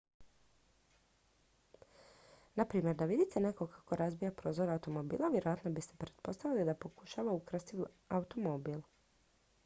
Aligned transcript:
na 2.55 2.65
primjer 2.65 2.95
da 3.01 3.05
vidite 3.11 3.39
nekog 3.45 3.69
kako 3.73 3.95
razbija 4.01 4.31
prozor 4.39 4.69
automobila 4.75 5.27
vjerojatno 5.35 5.71
biste 5.71 5.95
pretpostavili 5.97 6.65
da 6.65 6.73
pokušava 6.87 7.31
ukrasti 7.41 7.77
automobil 8.09 8.81